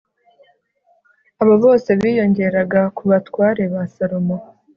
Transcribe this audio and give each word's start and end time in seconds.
abo 1.41 1.55
bose 1.63 1.89
biyongeraga 1.99 2.81
ku 2.95 3.03
batware 3.09 3.63
ba 3.73 3.83
salomo 3.93 4.37